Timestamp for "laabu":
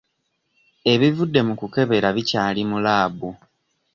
2.85-3.29